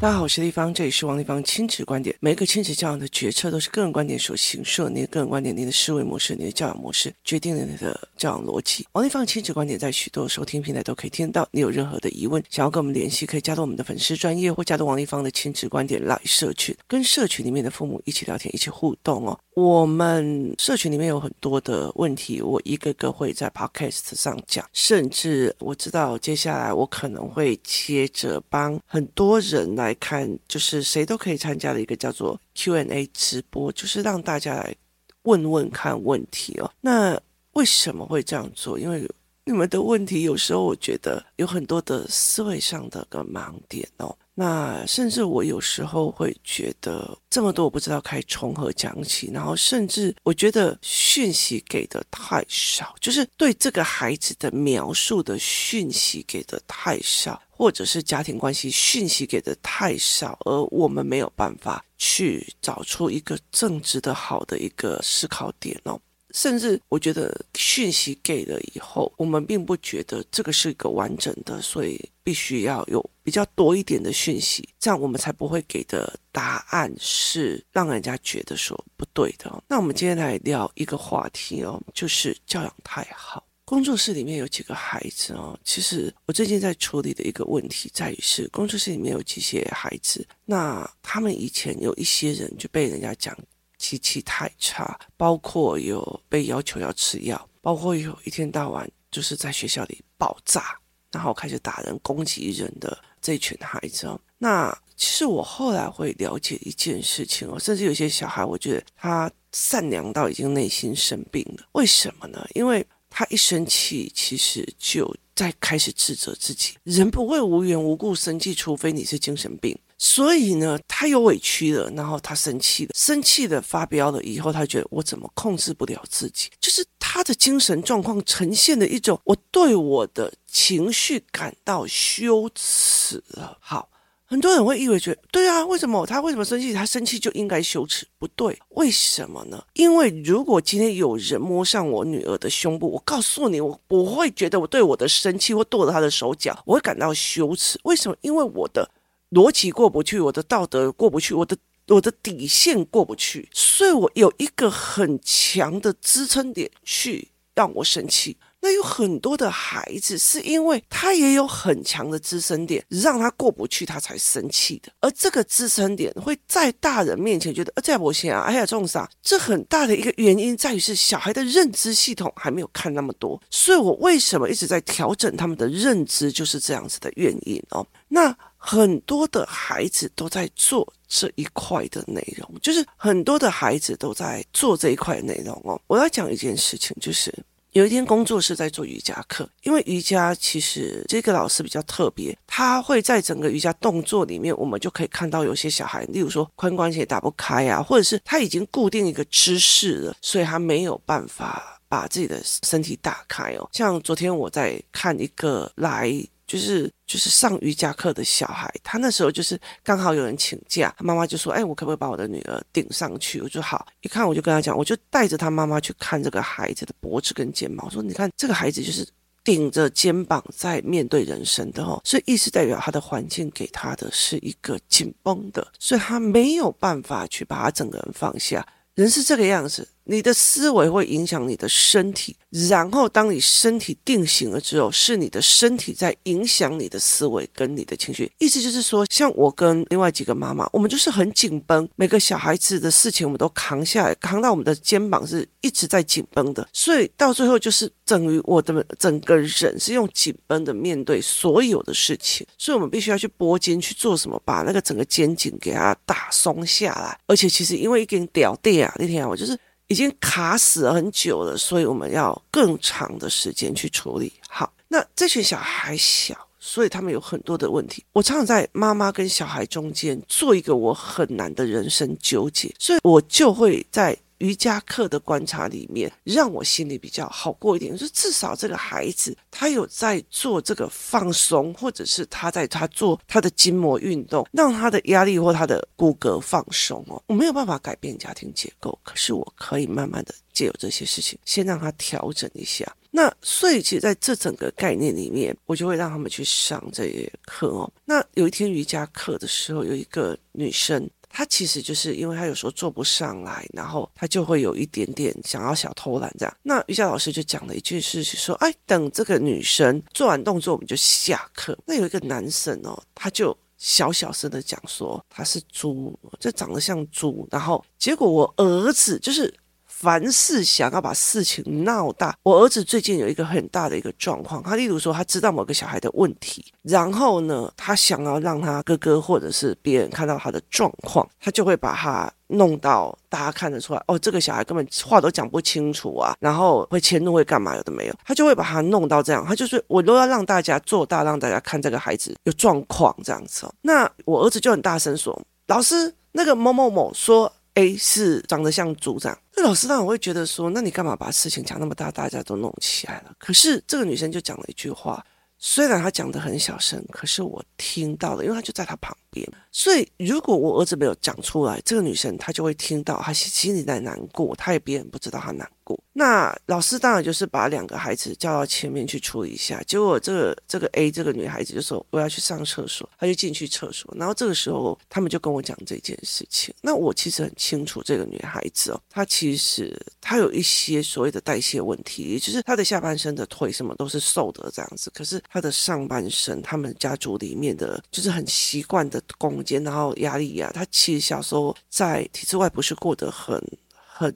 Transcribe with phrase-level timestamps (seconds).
[0.00, 2.16] 大家好，我是丽芳，这里是王丽芳亲子观点。
[2.20, 8.86] 每个亲子教养的决策都是个人观点所形塑，你的个人观点、你的思维模式、你的教养模式，决定了你的教养逻辑。
[8.92, 11.46] 王丽芳亲子观点在许多收听平台都可以听到。
[11.50, 19.38] 你有任何的疑问，想要跟我们联系，可以加入我们的粉丝专业，或加入王丽芳的亲子观点来社群，跟社群里面的父母一起聊天，一起互动哦。
[19.54, 34.74] 我们社群里面有很多的问题，我一个个会在 Podcast 上讲，甚至我知道接下来我可能会接着帮很多人来来看，就是谁都可以参加的一个叫做 Q&A 直播，就是让大家来
[35.22, 36.70] 问问看问题哦。
[36.80, 37.20] 那
[37.54, 38.78] 为什么会这样做？
[38.78, 39.04] 因为
[39.44, 44.16] 你们的问题有时候我觉得有很多的思维上的个盲点哦。
[44.34, 66.00] 那甚至我有时候会觉得这么多我不知道该从何讲起，然后甚至我觉得讯息给的太少，就是对这个孩子的描述的讯息给的太少，或者是家庭关系讯息给的太少，而我们没有办法去找出一个正直的好的一个思考点哦。
[66.32, 79.62] 甚至我觉得讯息给了以后，我们并不觉得这个是一个完整的，所以必须要有比较多一点的讯息，这样我们才不会给的答案是让人家觉得说不对的。
[79.68, 83.44] 那我们今天来聊一个话题哦，就是教养太好。
[83.64, 93.36] 工作室里面有几个孩子哦，其实我最近在处理的一个问题在于是，工作室里面有几些孩子，那他们以前有一些人就被人家讲。
[93.80, 100.78] 脾气太差，包括有被要求要吃药，包括有一天到晚就是在学校里爆炸，
[101.10, 104.06] 然后开始打人、攻击人的这群孩子。
[104.36, 111.66] 那其实我后来会了解一件事情哦，甚至有些小孩，我觉得他善良到已经内心生病了。
[111.72, 112.46] 为什么呢？
[112.54, 116.74] 因为他一生气，其实就在开始自责自己。
[116.84, 119.76] 人不会无缘无故生气，除非你是精神病。
[120.02, 126.48] 所以呢，他有委屈了，然后他生气了，生气的发飙了以后，他觉得我怎么控制不了自己？
[126.58, 133.58] 就是他的精神状况呈现的一种，我对我的情绪感到羞耻了。
[133.60, 133.90] 好，
[134.24, 136.72] 很多人会以为觉得，对啊，为什么他为什么生气？
[136.72, 138.06] 他生气就应该羞耻？
[138.18, 139.62] 不对，为什么呢？
[139.74, 147.78] 因为如果今天有人摸上我女儿的胸部，我告诉你，我不会觉得我对我的生气或剁了他的手脚，我会感到羞耻。
[147.84, 148.16] 为什么？
[148.22, 148.90] 因为我的。
[149.30, 151.56] 逻辑过不去，我的道德过不去，我的
[151.88, 158.36] 我的底线过不去，所以我有一个很强的支撑点去让我生气。
[158.62, 164.92] 那有很多的孩子是因为他也有很强的支撑点，让他过不去，他才生气的。
[165.00, 169.08] 而这个支撑点会在大人面前觉得，呃，这不行啊，哎呀，这种啥？
[169.22, 177.86] 这很大的一个原因在于是小孩的认知系统还没有看那么多，所以我为什么一直在调整他们的认知，就是这样子的原因哦。
[178.08, 178.36] 那。
[178.62, 185.80] 很多的孩子都在做这一块的内容，就是很多的孩子都在做这一块内容哦。
[185.86, 187.34] 我要讲一件事情，就是
[187.72, 203.66] 有一天工作室在做瑜伽课，因为瑜伽其实这个老师比较特别，他会在整个瑜伽动作里面，我们就可以看到有些小孩，例如说髋关节打不开啊，或者是他已经固定一个姿势了，所以他没有办法把自己的身体打开哦。
[203.72, 206.22] 像昨天我在看一个来。
[206.50, 219.06] 就是就是上瑜伽课的小孩，他那时候就是刚好有人请假，他妈妈就说：“哎，我可不可以把我的女儿顶上去？”我就好，一看我就跟他讲，我就带着他妈妈去看这个孩子的脖子跟肩膀，我说：“你看这个孩子就是
[219.44, 228.66] 顶着肩膀在面对人生的哦，所以意思代表他的环境给他的是一个紧绷的，所以他没有办法去把他整个人放下。
[228.96, 232.34] 人是这个样子。”你的思维会影响你的身体，
[232.68, 238.30] 然后当你身体定型了之后，是你的身体在影响你的思维跟你的情绪。
[238.38, 257.16] 意思就是说，像我跟另外几个妈妈，我们就是很紧绷，每个小孩子的事情我们都扛下来，扛到我们的肩膀是一直在紧绷的，所以到最后就是等于我的整个人是用紧绷的面对所有的事情，所以我们必须要去拨筋去做什么，把那个整个肩颈给它打松下来。
[257.26, 259.56] 而且其实因为一根吊带啊，那天我就是。
[259.90, 264.32] 已经卡死了很久了，所以我们要更长的时间去处理。
[264.48, 268.04] 好，那这群小孩小，所以他们有很多的问题。
[268.12, 274.16] 我常常在妈妈跟小孩中间做一个我很难的人生纠结，所以我就会在。
[274.40, 277.96] 瑜伽课的观察里面，让我心里比较好过一点。
[277.96, 287.22] 就至少这个孩子他有在做这个放松，或者是他在他做他的筋膜运动，让他的压力或他的骨骼放松哦。
[287.26, 292.90] 我没有办法改变家庭结构，可是我可以慢慢的借由这些事情，先让他调整一下。
[293.10, 297.92] 那所以其实在这整个概念里面，我就会让他们去上这些课哦。
[298.04, 301.08] 那有一天瑜伽课的时候，有一个女生。
[301.32, 306.56] 他其实就是因为他有时候做不上来，然后他就会有一点点想要小偷懒这样。
[306.62, 319.52] 那瑜伽老师就讲了一句事情，说：“哎，等这个女生做完动作，我们就下课。”那有一个男生哦，他就小小声的讲说：“他是猪，这长得像猪。”然后结果我儿子就是。
[320.00, 343.74] 凡事想要把事情闹大，我儿子最近有一个很大的一个状况，他例如说他知道某个小孩的问题，然后呢，他想要让他哥哥或者是别人看到他的状况，他就会把他弄到大家看得出来，哦，这个小孩根本话都讲不清楚啊，然后会迁怒会干嘛有的没有，他就会把他弄到这样，他就是我都要让大家做大，让大家看这个孩子有状况这样子哦。
[343.82, 347.52] 那我儿子就很大声说，老师，那个某某某说。
[347.74, 353.32] A 是长得像组长，老师当然会觉得说，那你干嘛把事情讲那么大，大家都弄起来了？
[353.38, 355.24] 可是这个女生就讲了一句话，
[355.58, 359.46] 虽然她讲的很小声，可是我听到了，因为她就在她旁边。
[359.72, 365.98] 所以如果我儿子没有讲出来，这个女生她就会听到，她心里在难过，她也别人不知道她难过。
[366.12, 369.80] 那老师当然就是把两个孩子叫到前面去处理一下。
[369.86, 374.12] 结果这个这个 A 这个女孩子就说我要去上厕所，她就进去厕所。
[374.16, 376.74] 然后这个时候他们就跟我讲这件事情。
[376.80, 393.60] 那我其实很清楚这个女孩子哦，她其实她有一些所谓的代谢问题，也就是她的下半身的腿什么都是瘦的这样子，可是她的上半身，他们家族里面的就是很习惯的攻坚，然后压力呀，他其实小时候在体制外不是过得很
[393.94, 394.34] 很。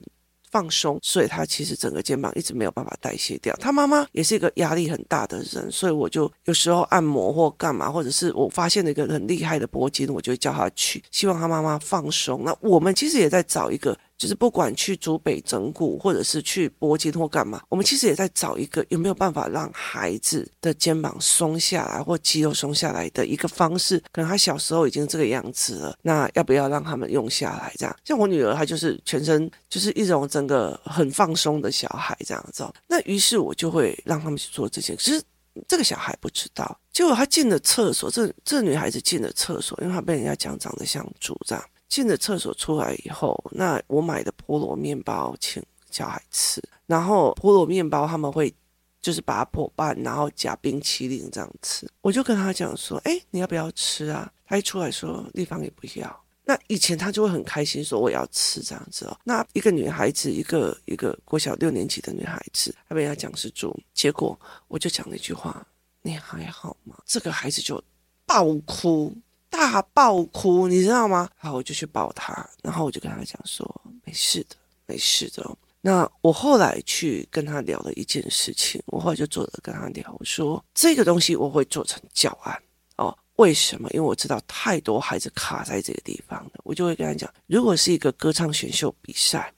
[0.51, 3.53] 放松，所以他其实整个肩膀一直没有办法代谢掉。
[3.59, 12.45] 他妈妈也是一个压力很大的人，所以我就有时候按摩或干嘛，或者是我发现了一个很厉害的铂金，我就叫他去，希望他妈妈放松。
[12.45, 13.97] 那我们其实也在找一个。
[14.17, 24.01] 就是不管去足北整骨，或者是去拨筋或干嘛，我们其实也在找一个有没有办法让孩子的肩膀松下来或肌肉松下来的一个方式。
[24.11, 27.73] 可能他小时候已经这个样子了，那要不要让他们用下来？
[27.77, 32.65] 这样，像我女儿，她就是全身就是一种整个很放松的小孩这样子。
[32.87, 34.95] 那于是我就会让他们去做这些。
[34.95, 35.21] 其实
[35.67, 41.63] 这个小孩不知道，结果他进了厕所，这这女孩子进了厕所，因为她被人家讲长得像猪这样。
[41.95, 48.53] 进了厕所出来以后，那我买的菠萝面包请小孩吃，然后菠萝面包他们会
[48.99, 51.89] 就是把它破半，然后夹冰淇淋这样吃。
[52.01, 64.37] 我就跟他讲说：“哎，你要不要吃啊？”他一出来说：“立方也不要。”那以前他就会很开心说：“我要吃这样子哦。”那一个女孩子，一个一个国小六年级的女孩子，她被人家讲是猪，结果
[64.67, 65.65] 我就讲了一句话
[66.03, 67.81] ：“你还好吗？”这个孩子就
[68.25, 69.15] 爆哭。
[69.55, 71.29] 大爆哭，你知道吗？
[71.37, 73.65] 好，我就去抱他，然后我就跟他讲说
[74.03, 74.55] ：“没事的，
[74.85, 75.49] 没事的。”
[75.79, 82.61] 那我后来去跟他聊了一件事情，我后来就坐着跟他聊，我说：“这个东西我会做成教案
[82.97, 83.89] 哦，为什么？
[83.91, 89.49] 因为我知道太多孩子卡在这个地方了，我就会跟他讲，如果是一个歌唱选秀比赛。”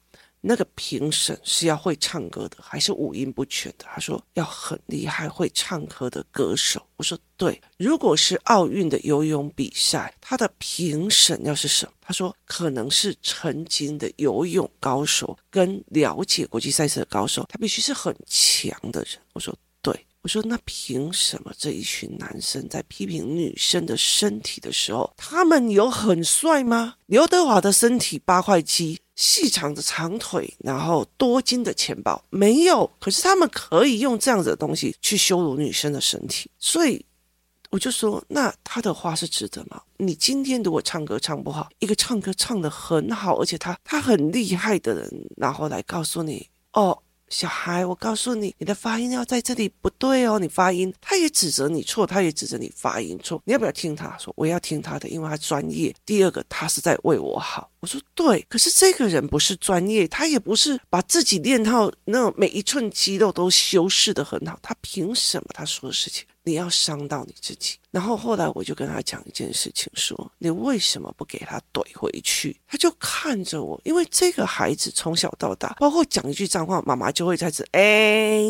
[0.47, 3.85] 那个评审是要会唱歌的，还是五音不全的？
[3.85, 6.81] 他说要很厉害会唱歌的歌手。
[6.95, 7.61] 我说对。
[7.77, 11.91] 如果是奥运的游泳比赛，他的评审要是什么？
[11.99, 19.19] 他说可能是曾经的游泳高手跟了解国际赛事的高手，他必须是很强的人。
[19.33, 19.53] 我说。
[20.27, 26.95] 我说那凭什么这一群男生在批评女生的身体的时候，他们有很帅吗？
[27.05, 28.99] 刘德华的身体八块肌。
[29.15, 37.03] 细长的长腿，然后多金的钱包没有，可是他们可以用这样子的东西去羞辱女生的身体，所以
[37.69, 39.81] 我就说，那他的话是值得吗？
[39.95, 47.01] 你今天如果唱歌唱不好，一个唱歌唱得很好，而且他他很厉害的人，然后来告诉你，哦。
[47.29, 50.39] 小孩，我告诉你，你的发音要在这里不对哦。
[50.39, 53.41] 你发音，他也指责你错，他也指责你发音错。
[53.45, 54.33] 你要不要听他说？
[54.37, 55.93] 我要听他的，因为他专业。
[56.05, 57.69] 第二个，他是在为我好。
[57.79, 64.57] 我说对，可是这个人不是专业，他也不是把自己练到那种每一寸肌肉都修饰的很好。
[64.61, 66.25] 他凭什么他说的事情？
[66.47, 72.57] 你要伤到你自己，然后后来我就跟他讲一件事情，说你为什么不给他怼回去？
[72.65, 78.41] 他就看着我，因为这个孩子从小到大，包括讲一句脏话，妈妈就会开始哎，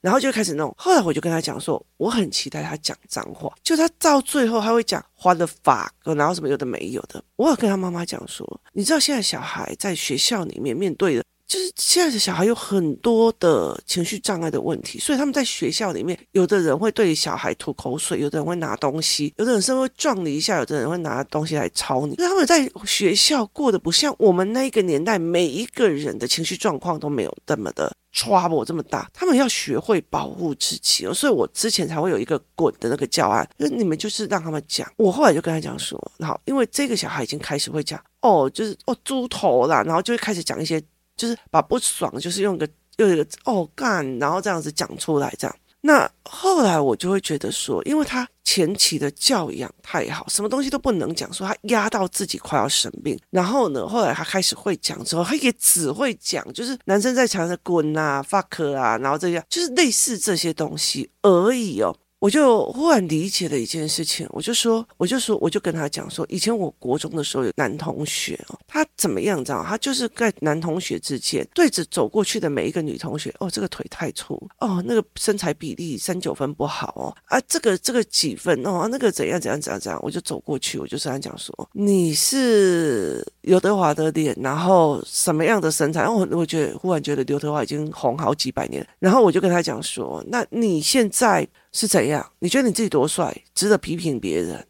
[0.00, 0.74] 然后就开始弄。
[0.78, 7.22] 后来我就跟他讲说，我很期待他讲脏话，就他到最后他会讲花的法，然后什么有的没有的。
[7.36, 11.22] 我有跟他妈妈讲说，你知道现在小孩在学校里面面对的。
[11.52, 22.14] 就是现在的小孩有很多的情绪障碍的问题，所以他们在学校里面，有的人会对小孩吐口水，有的人会拿东西，有的人是会撞你一下，有的人会拿东西来抄你。
[22.16, 29.10] 那他们在学校过得不像我们那一个年代，每一个人的情绪状况都没有这么的 trouble 这么大。
[29.12, 34.90] 他们要学会保护自己哦，所以我之前才会有一个滚的那个教案，那你们就是让他们讲。
[34.96, 38.02] 我后来就跟他讲说，好，因为这个小孩已经开始会讲。
[38.22, 40.80] 哦，就是哦，猪头啦，然后就会开始讲一些，
[41.22, 45.56] 就是把不爽，就是用一个又一个哦干，然后这样子讲出来，这样。
[45.80, 53.16] 那后来我就会觉得说，因为他前期的教养太好，什么东西都不能讲，说他压到自己快要生病。
[53.30, 61.96] 然后呢，后来他开始会讲之后，他也只会讲，就是男生在墙上滚啊、fuck 啊，然后这样，就是类似这些东西而已哦。
[62.22, 69.44] 我就忽然理解了一件事情，我就说，我就说，我就跟他讲说，以前我国中的时候有男同学哦，他怎么样？
[69.44, 86.08] 知道，他就是在男同学之间对着走过去的每一个女同学，哦，这个腿太粗，哦，那个身材比例三九分不好哦，啊，这个这个几分哦，那个怎样怎样怎样怎样，我就走过去，我就跟他讲说，你是刘德华的脸，然后什么样的身材？
[86.08, 91.44] 我我觉得忽然觉得刘德华已经红好几百年，然后我就跟他讲说，那你现在。
[91.72, 92.24] 是怎样？
[92.38, 94.64] 你觉得你自己多帅，值得批评别人？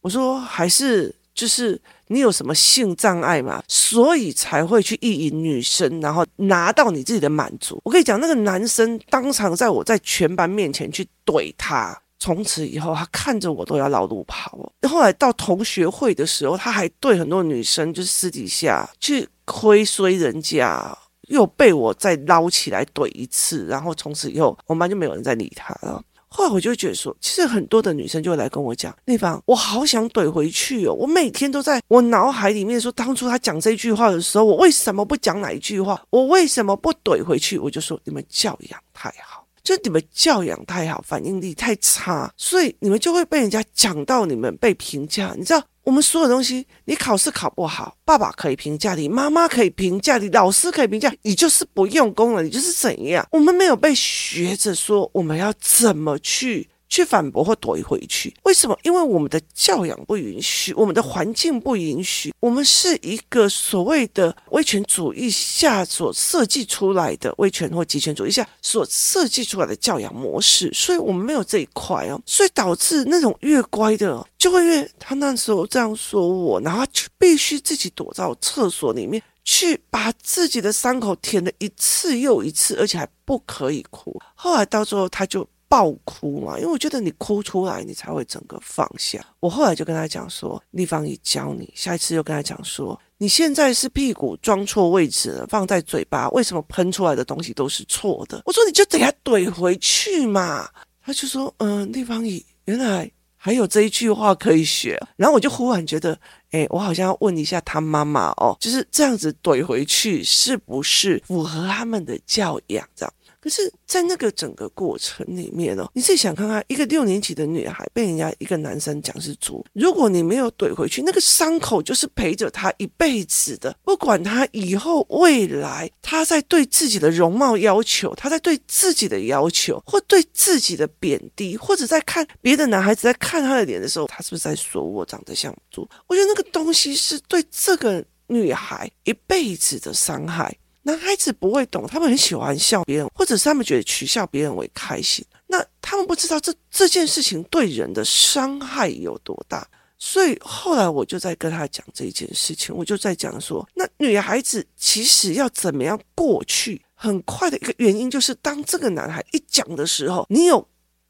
[0.00, 7.80] 我说还是就是你有什么性障碍嘛，所以才会去意淫女生，然后拿到你自己的满足。
[7.82, 14.70] 我跟你讲，那个男生当场在我在全班面前去怼他，从此以后他看着我都要绕路跑。
[14.86, 20.96] 后来到同学会的时候，他还对很多女生就是私底下去亏衰人家，
[21.28, 26.04] 又被我再捞起来怼一次，然后从此以后我们班就没有人再理他了。
[26.36, 30.92] 后来我就觉得说，其实很多的女生就会来跟我讲，丽芳，我好想怼回去哦。
[30.92, 36.02] 我每天都在我脑海里面说，当初他讲这句话的时候，我为什么不讲哪一句话？
[36.10, 37.56] 我为什么不怼回去？
[37.56, 45.62] 我就说你们教养太好，就是你们教养太好，反应力太差，所以你们就会被人家讲到你们被评价，你知道。
[45.84, 53.26] 我们所有东西，你考试考不好，爸爸可以评价你，妈妈可以评价你，老师可以评价你，就是不用功了，你就是怎样？
[53.30, 56.68] 我们没有被学着说我们要怎么去。
[56.94, 58.78] 去反驳或怼回去，为什么？
[58.84, 84.16] 因为我们的教养不允许，我们的环境不允许，我们是一个所谓的威权主义下所设计出来的威权或极权主义下所设计出来的教养模式，所以我们没有这一块哦，所以导致那种越乖的就会越他那时候这样说我，然后就必须自己躲到厕所里面去把自己的伤口舔了一次又一次，而且还不可以哭。
[84.36, 85.44] 后来到最后他就。
[85.74, 89.18] 爆哭嘛，因为我觉得你哭出来，你才会整个放下。
[89.40, 98.40] 我后来就跟他讲说，立方已教你，下一次又跟他讲说，你现在是屁股装错位置了，放在嘴巴，为什么喷出来的东西都是错的？
[98.44, 100.70] 我说你就等下怼回去嘛。
[101.02, 104.96] 他就说，嗯，立方已原来还有这一句话可以学。
[105.16, 106.16] 然后我就忽然觉得，
[106.52, 113.12] 哎，我好像要问一下他妈妈哦，就是这样子怼回去，是不是符合他们的教养这样？
[113.44, 123.76] 可是，在那个整个过程里面哦，你自己想看看，一个六年级的女孩被人家一个男生讲是猪，如果你没有怼回去，那个伤口就是陪着她一辈子的。
[123.84, 135.86] 不管她以后未来，她在对自己的容貌要求，她在对自己的要求，或对自己的贬低，或者在看别的男孩子在看她的脸的时候，她是不是在说我长得像猪？
[136.06, 140.56] 我觉得那个东西是对这个女孩一辈子的伤害。
[140.84, 145.24] 男孩子不会懂，他们很喜欢笑别人，或者是他们觉得取笑别人为开心。
[145.46, 149.66] 那他们不知道这这件事情对人的伤害有多大。
[149.98, 160.68] 所以后来我就在跟他讲这件事情，我就在讲说，那女孩子其实要怎么样过去，很快的一个原因就是，当这个男孩一讲的时候，你有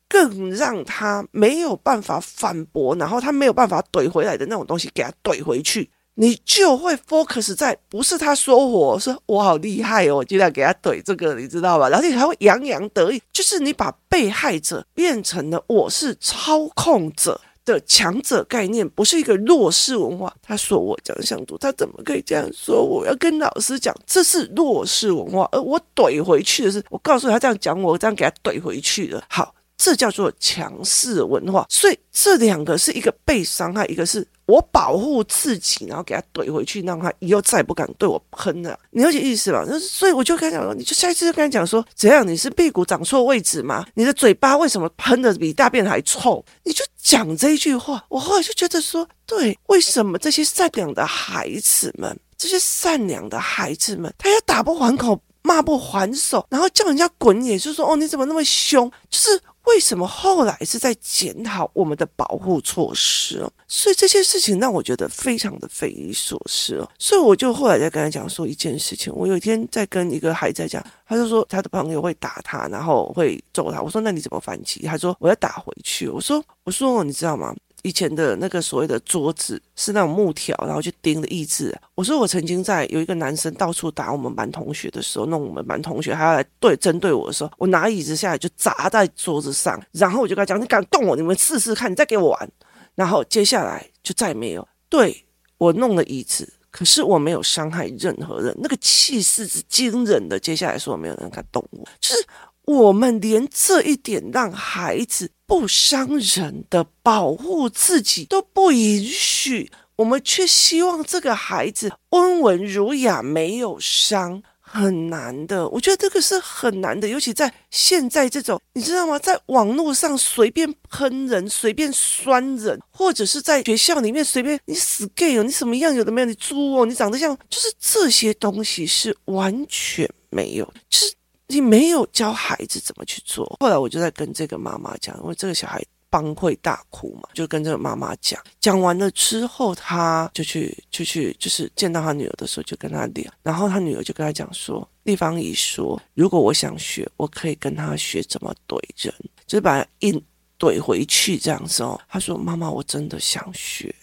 [0.08, 5.90] 更让他没有办法反驳，然后他没有办法怼回来的那种东西，给他怼回去。
[6.16, 11.88] 你就会 focus 在不是他说我，说我好厉害哦，我就要给他怼这个，你知道吧？
[11.88, 20.32] 然后你还会洋洋得意，就是你把被害者变成了我是操控者的强者概念，不是一个弱势文化。
[20.42, 22.84] 他说我长相读，他怎么可以这样说？
[22.84, 29.24] 我要跟老师讲，这是弱势文化，而我怼回去的是，我告诉他这样讲我，这样给他怼回去的。
[29.28, 31.66] 好，这叫做强势文化。
[31.68, 34.26] 所以这两个是一个被伤害，一个是。
[34.46, 38.78] 我保护自己，然后给他怼回去，让他以后再也不敢对我喷了。
[38.90, 39.64] 你了解意思吧？
[39.64, 42.28] 就是，所以我就跟他讲说，你就下一次就跟他讲说，怎样？
[42.28, 43.86] 你是屁股长错位置吗？
[43.94, 46.44] 你的嘴巴为什么喷的比大便还臭？
[46.62, 48.04] 你就讲这一句话。
[48.10, 58.92] 我后来就觉得说，对，为什么这些善良的孩子们这些善良的孩子们，他也打不还口，骂不还手，然后叫人家滚，也就是说，哦，你怎么那么凶？
[59.08, 59.40] 就是。
[59.64, 63.52] 为什么后来是在检讨我们的保护措施哦？
[63.66, 66.88] 所以这些事情让我觉得非常的匪夷所思哦。
[66.98, 69.12] 所以我就后来在跟他讲说一件事情。
[69.14, 73.80] 我有一天在跟一个孩子在讲，他就说他的朋友会打他，然后会揍他。
[73.80, 74.82] 我说那你怎么反击？
[74.82, 76.08] 他说我要打回去。
[76.08, 77.54] 我说我说你知道吗？
[77.84, 81.78] 以前的那个所谓的桌子是那种木条，然后就钉的义字。
[81.94, 92.50] 我说我曾经在有一个男生到处打我们班同学的时候，弄我们班同学还要来对针对我的时候，我拿椅子下来就砸在桌子上，然后我就跟他讲：“你敢动我，你们试试看，你再给我玩。”
[92.96, 95.26] 然后接下来就再也没有对
[95.58, 100.40] 我弄了椅子，可是我没有伤害任何人，那个气势是惊人的。
[100.40, 102.26] 接下来说没有人敢动我，就是。
[102.64, 115.68] 我们连这一点让孩子不伤人的保护自己都不允许，我们却希望这个孩子温文儒雅，没有伤，很难的。
[115.68, 119.18] 我觉得这个是很难的，尤其在现在这种，你知道吗？
[119.18, 131.12] 在网络上随便喷人、随便酸人，或者是在学校里面随便你死 gay 哦，你什么样有的没有，你猪哦，你长得像，就是这些东西是完全没有，就是。
[131.54, 133.46] 你没有教孩子怎么去做。
[133.60, 135.80] 后来我就在跟这个妈妈讲，因为这个小孩
[136.10, 138.42] 崩溃大哭嘛，就跟这个妈妈讲。
[138.60, 143.32] 讲完了之后，他就去就去，就是见到他女儿的时候，就跟他聊。
[143.42, 149.14] 然后他女儿就跟他讲说：“丽芳姨说，如果我想学，我可以跟他学怎么怼人，
[149.46, 150.20] 就是把他硬
[150.58, 153.94] 怼回去这样子哦。”他说：“妈妈，我真的想学，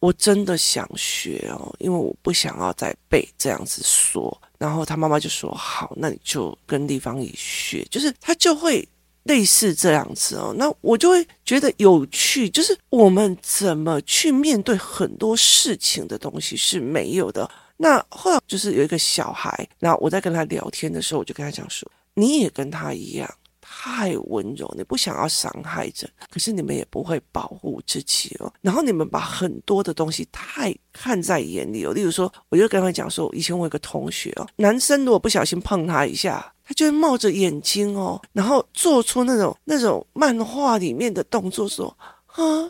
[0.00, 8.86] 我真的想学哦，因为我不想要再被这样子说。”然后他妈妈就说：“好，那你就跟丽芳姨学，就是他就会
[9.24, 10.54] 类似这样子哦。
[10.56, 17.48] 那我就会觉得有趣，就是我们怎么去面对很多事情的东西是没有的。
[17.76, 23.32] 那后来就是有一个小孩，然后我在跟他聊天的时候，我就跟他讲说：你也跟他一样。”
[23.80, 28.52] 太温柔，你不想要伤害人，可是你们也不会保护自己哦。
[28.60, 31.92] 然后你们把很多的东西太看在眼里哦。
[31.92, 42.68] 例如说，我就跟他讲说，以前我有个同学哦，男生如果不小心碰他一下，他就会冒着眼睛哦，然后做出那种那种漫画里面的动作，说啊。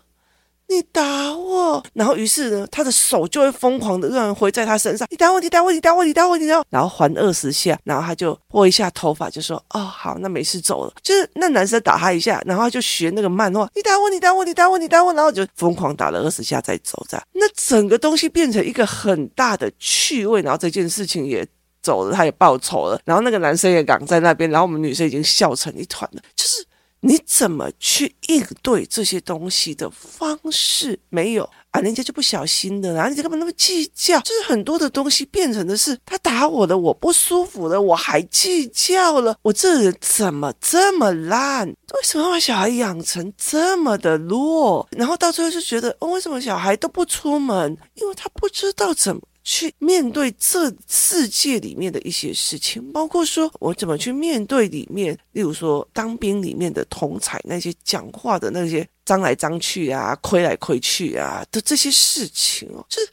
[0.71, 5.09] 你打我，然后于是呢，他的手就会疯狂的让人挥在他身上。
[5.11, 17.27] 你打我，你打我，你打我，你打我，你打我，然后还二十下，然后他就拨一下头发，就说：“哦，好，那没事，走了。”就是那男生打他一下，然后他就学那个漫画，你打我，你打我，你打我，你打我，然后就疯狂打了二十下再走，这样。
[17.33, 21.47] 那整个东西变成一个很大的趣味，然后这件事情也
[21.83, 26.68] 走了，他也报仇了，然后那个男生也挡在那边，然后我们女生已经笑成一团了，就是。
[27.01, 31.81] 你怎么去应对这些东西的方式没有啊？
[31.81, 34.19] 人家就不小心的，然后你干嘛那么计较？
[34.21, 41.69] 就是很多的东西变成的是他打我的，我不舒服了，我还计较了，我这人怎么这么烂？
[41.69, 44.89] 为什么把小孩养成这么的弱？
[44.91, 47.77] 然后到最后就觉得，哦，为什么小孩都不出门？
[47.95, 49.23] 因为他不知道怎么。
[49.51, 63.09] 去面对这世界里面的一些事情，包括说我怎么去面对里面，例如说当兵里面的同才那些讲话的那些脏来脏去啊、亏来亏去啊的这些事情哦，就是。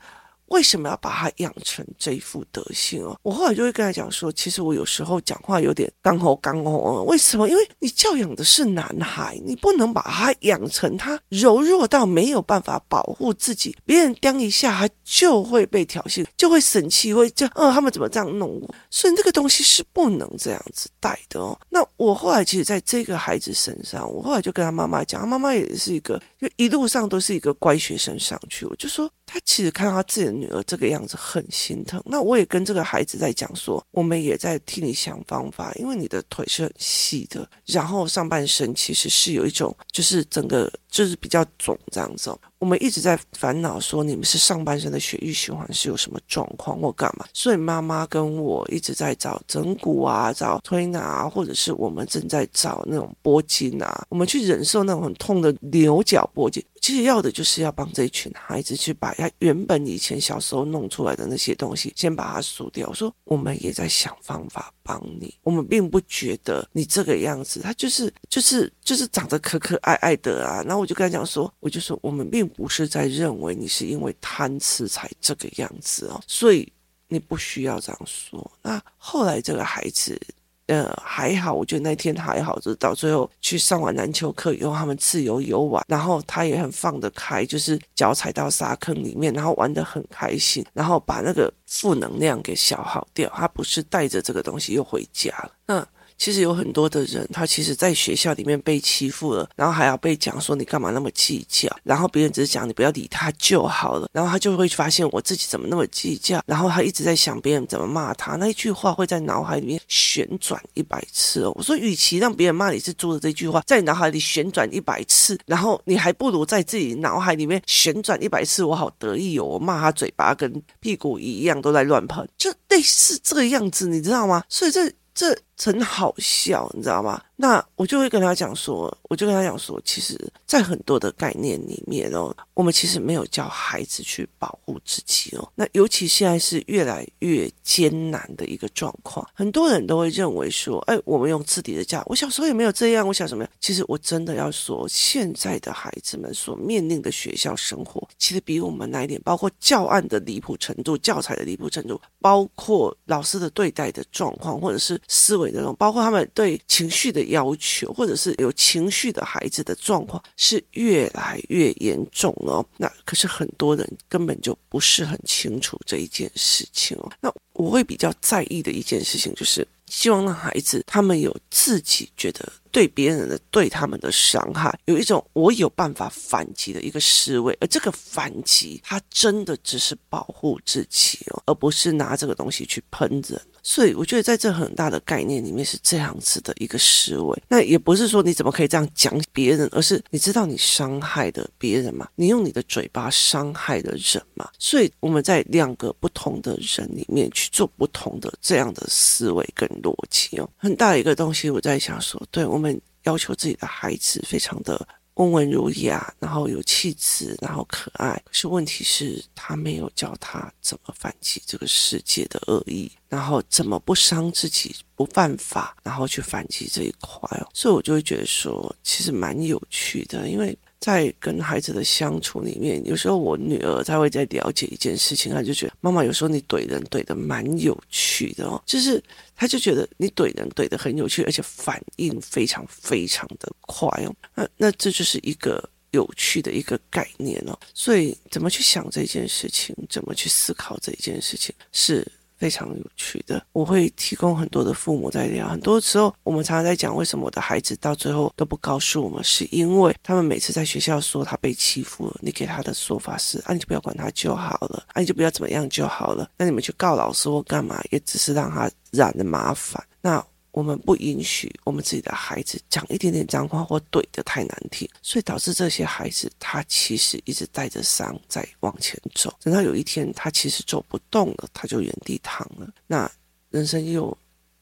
[0.47, 3.17] 为什么要把他养成这副德行哦？
[3.23, 7.03] 我后来就会跟他讲说，其实我有时候讲话有点刚吼刚吼哦。
[7.03, 7.49] 为什么？
[7.49, 18.75] 因为你教养的是男孩，你不能把他养成他柔弱到没有办法保护自己，别人叮一下他就会被挑衅，就会生气，会就嗯，他们怎么这样弄我？
[18.89, 21.57] 所以这个东西是不能这样子带的哦。
[21.69, 29.09] 那我后来其实在这个孩子身上，我后来就跟他妈妈讲，他妈妈也是一个，就一路上都是一个乖学生上去，我就说。
[29.25, 42.29] 他其实看到他自己的女儿这个样子很心疼，那我也跟这个孩子在讲说，我们也在替你想方法，因为你的腿是很细的，然后上半身其实是有一种，就是整个就是比较肿这样子。
[42.29, 56.63] 哦我们一直在烦恼说，你们是上半身的血液循环是有什么状况或干嘛，所以妈妈跟我一直在找整骨啊，找推拿啊，或者是我们正在找那种拨筋啊，我们去忍受那种很痛的牛角拨筋。
[56.81, 62.87] 其实要的就是要帮这一群孩子去把他原本以前小时候弄出来的那些东西先把它输掉。
[62.87, 70.61] 我说我们也在想方法帮你，我们并不觉得你这个样子，他就是就是就是长得可可爱爱的啊。
[70.61, 76.71] 然后我就跟他讲说，我就说我们并不是在认为你是因为贪吃才这个样子哦，所以
[77.07, 78.51] 你不需要这样说。
[78.61, 80.21] 那后来这个孩子。
[80.67, 93.31] 呃，还好，我觉得那天还好，就是到最后去上完篮球课以后，他们自由游玩，然后他也很放得开，就是脚踩到沙坑里面，然后玩得很开心，然后把那个负能量给消耗掉。
[93.35, 95.87] 他不是带着这个东西又回家了，那。
[96.17, 111.51] 其实有很多的人，他其实在学校里面被欺负了，然后还要被讲说你干嘛那么计较，然后别人只是讲你不要理他就好了，然后他就会发现我自己怎么那么计较，然后他一直在想别人怎么骂他，那一句话会在脑海里面旋转一百次哦。
[111.55, 124.43] 我说，与其让别人骂你是猪的这句话在脑海里旋转一百次，然后你还不如在自己脑海里面旋转一百次，我好得意哦，我骂他嘴巴跟屁股一样都在乱喷，就类似这个样子，你知道吗？
[124.47, 124.91] 所以这。
[125.17, 127.21] 这很好笑，你知道吗？
[127.37, 135.51] 那我就会跟他讲说，我就跟他讲说，其实，在很多的概念里面哦，我们其实没有教孩子去保护自己哦。
[135.53, 143.51] 那尤其现在是越来越艰难的一个状况，很多人都会认为说，哎，我们用自己的家，我小时候也没有这样，我想什么样？
[143.59, 157.25] 其实我真的要说，现在的孩子们所面临的学校生活，其实比我们那一点，包括教案的离谱程度、教材的离谱程度，包括老师的对待的状况，或者是思维那种，包括他们对情绪的。
[157.25, 162.63] 要求，或者是有情绪的孩子的状况是越来越严重哦。
[162.77, 167.11] 那可是很多人根本就不是很清楚这一件事情哦。
[167.19, 183.41] 那我会比较在意的一件事情就是，希望让孩子他们有自己觉得对别人的对他们的伤害，有一种我有办法反击的一个思维，而这个反击，他真的只是保护自己哦，而不是拿这个东西去喷人。
[183.67, 192.07] 所以我觉得在这很大的概念里面是这样子的一个思维，那也不是说你怎么可以这样讲别人，而是你知道你伤害的别人吗？
[192.13, 194.47] 你用你的嘴巴伤害的人吗？
[194.59, 204.87] 所以我们在两个不同的人里面去做不同的这样的思维跟逻辑哦，很大一个东西我在想说，对，我们要求自己的孩子非常的。
[205.15, 208.13] 温文儒雅，然后有气质，然后可爱。
[208.25, 217.49] 可是问题是，他没有教他怎么反击这个世界的恶意，然后怎么不伤自己、不犯法，然后去反击这一块哦。
[217.53, 220.57] 所以我就会觉得说，其实蛮有趣的，因为。
[220.79, 229.03] 在跟孩子的相处里面，有时候我女儿她会在了解一件事情，她就觉得妈妈有时候你怼人怼的蛮有趣的哦，就是
[229.35, 234.15] 她就觉得你怼人怼的很有趣，而且反应非常非常的快哦。
[234.35, 237.57] 那那这就是一个有趣的一个概念哦。
[237.73, 242.05] 所以怎么去想这件事情，怎么去思考这件事情是。
[242.45, 245.49] 非常有趣的，我会提供很多的父母在聊。
[245.49, 256.29] 很多时候，我们常常在讲为什么我的孩子到最后都不告诉我们，是因为他们每次在学校说他被欺负了，你给他的说法是啊，你就不要管他就好了，啊，你就不要怎么样就好了。
[256.37, 259.83] 那你们去告老师或干嘛，也只是让他染的麻烦。
[260.01, 260.23] 那。
[260.55, 272.69] 我们不允许我们自己的孩子讲一点点脏话或怼得太难听，所以导致这些孩子他其实一直带着伤在往前走，等到有一天他其实走不动了，他就原地躺了。
[272.87, 273.11] 那
[273.49, 274.17] 人生又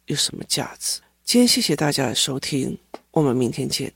[0.08, 0.99] 有什么价值？
[1.23, 2.75] 今天谢谢大家的收听，
[3.12, 3.93] 我们明天见。